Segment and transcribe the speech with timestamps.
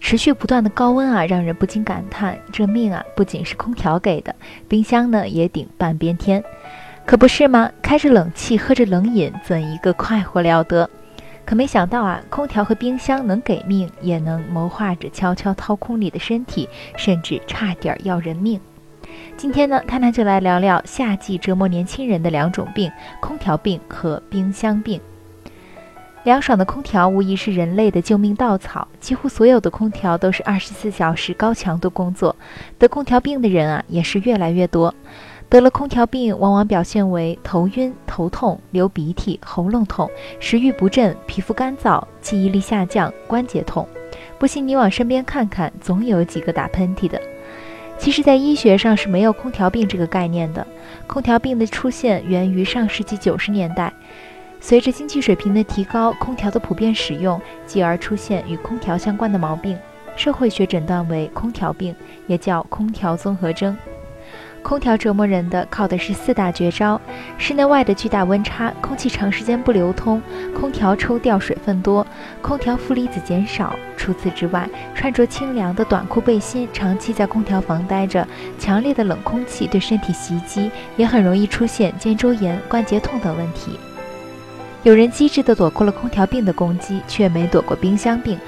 [0.00, 4.34] 持续不断的高温啊，让人不禁感叹，这命啊不仅是空调给的，
[4.66, 6.42] 冰箱呢也顶半边天，
[7.06, 7.70] 可不是吗？
[7.80, 10.88] 开着冷气，喝着冷饮，怎一个快活了得？
[11.44, 18.60] 可没想到啊，空调和冰箱能给命，也能谋划着悄悄掏空你的身体，甚至差点要人命。
[19.36, 22.90] 今天呢，探探就来聊聊夏季折磨年轻人的两种病：
[23.20, 25.00] 空调病和冰箱病。
[26.22, 32.36] 凉爽的空调无疑是人类的救命稻草，几乎所有的空调都是二十四小时高强度工作。
[32.78, 34.94] 得空调病的人啊，也是越来越多。
[35.48, 43.88] 得了空调病，往往表现为头晕、头痛、流鼻涕、喉咙痛、食欲不振、皮肤干燥、记忆力下降、关节痛。
[44.38, 47.20] 不信你往身边看看，总有几个打喷嚏的。
[47.98, 50.66] 其实，在医学上是没有空调病这个概念的。
[51.06, 53.92] 空调病的出现源于上世纪九十年代。
[54.60, 59.76] 随着经济水平的提高，空调的普遍使用，继而出现与空调相关的毛病，
[60.16, 61.94] 社会学诊断为空调病，
[62.26, 63.76] 也叫空调综合征。
[64.62, 67.00] 空调折磨人的靠的是四大绝招：
[67.38, 70.20] 室内外的巨大温差，空气长时间不流通，
[70.54, 72.06] 空调抽掉水分多，
[72.42, 73.74] 空调负离子减少。
[73.96, 83.78] 除此之外，穿着清凉的短裤背心，长期在空调房待着，强烈的冷空气对身体袭击，也很容易出现肩周炎、关节痛等问题。
[84.82, 88.38] 有人机智地躲过了空调病的攻击，却没躲过冰箱病。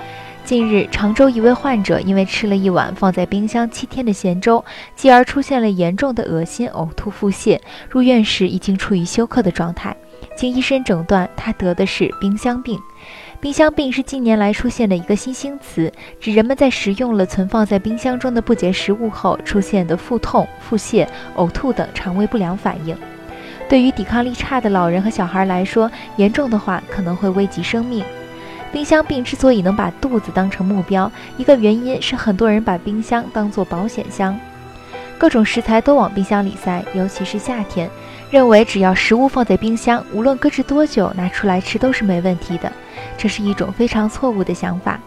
[0.45, 4.65] 近日，常州一位患者因为吃了一碗放在冰箱七天的咸粥，
[4.97, 9.97] 继而出现了严重的恶心、呕吐、腹泻，入院时已经处于休克的状态。
[10.35, 12.79] 经医生诊断，他得的是冰箱病。
[13.39, 21.07] 冰箱病是近年来出现的一个新兴词，指人们在食用了存放在冰箱中的不洁食物后出现的腹痛、腹泻、
[21.37, 22.97] 呕吐等肠胃不良反应。
[23.73, 28.05] 对于抵抗力差的老人和小孩来说，严重的话可能会危及生命。
[28.71, 34.39] 冰箱病之所以能把肚子当成目标，一个原因是很多人把冰箱当作保险箱，
[35.17, 37.89] 各种食材都往冰箱里塞，尤其是夏天，
[38.31, 42.71] 认为只要食物放在冰箱，无论搁置多久，拿出来吃都是没问题的。
[43.17, 45.01] 这是一种非常错误的想法。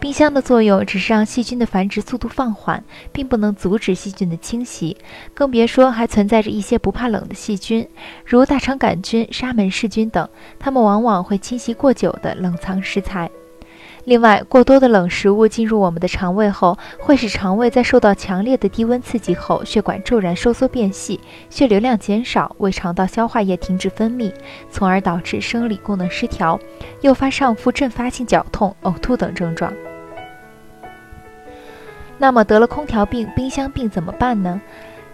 [0.00, 4.96] 冰箱的作用只是让细菌的繁殖速度放缓，并不能阻止细菌的侵袭，
[5.34, 7.86] 更别说还存在着一些不怕冷的细菌，
[8.24, 10.26] 如大肠杆菌、沙门氏菌等，
[10.58, 13.30] 它们往往会侵袭过久的冷藏食材。
[14.04, 24.32] 另外，过多的冷食物进入我们的肠胃后，会使肠胃在受到强烈的低温刺激后，血管骤然收缩变细，血流量减少，胃肠道消化液停止分泌，
[24.70, 26.58] 从而导致生理功能失调，
[27.02, 29.70] 诱发上腹阵发性绞痛、呕吐等症状。
[32.20, 34.60] 那么得了空调病、冰箱病怎么办呢？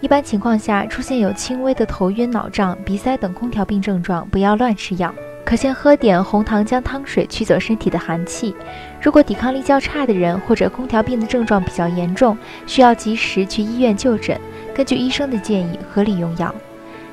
[0.00, 8.52] 一般情况下，出现有轻微的头晕、脑胀、鼻塞等空调病症状，不要乱吃药，可先喝点红糖姜汤水，驱走身体的寒气。
[9.00, 12.36] 如果抵抗力较差的人，或者空调病的症状比较严重，
[12.66, 14.36] 需要及时去医院就诊，
[14.74, 16.52] 根据医生的建议合理用药。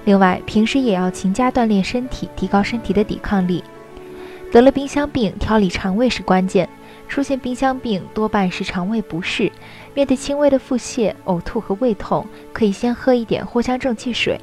[0.06, 3.64] 另外，平时也要勤加锻炼身体，提高身体的抵抗力。
[4.54, 6.70] 得了冰箱病，调理肠胃是关键。
[7.08, 9.52] 出现冰箱病多半是肠胃不适，
[9.96, 14.40] 面对轻微的腹泻、呕吐和胃痛，可以先喝一点藿香正气水，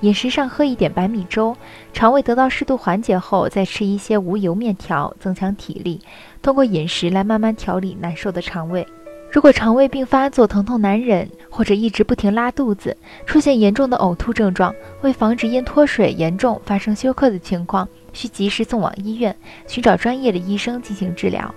[0.00, 1.56] 饮食上喝一点白米粥，
[1.92, 6.00] 肠胃得到适度缓解后，再吃一些无油面条，增强体力。
[6.42, 8.84] 通过饮食来慢慢调理难受的肠胃。
[9.32, 12.94] 如果肠胃病发作、疼痛难忍，或者一直不停拉肚子，
[13.24, 19.34] 出现严重的呕吐症状，为防止因脱水严重发生休克的情况，需及时送往医院，
[19.66, 21.52] 寻找专业的医生进行治疗。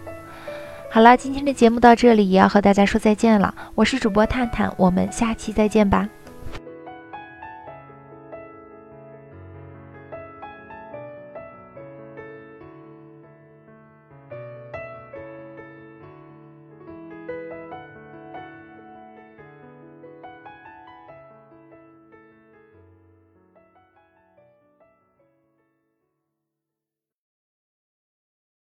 [0.90, 3.54] 好了，今天的节目到这里，也要和大家说再见了。
[3.76, 6.08] 我是主播探探，我们下期再见吧。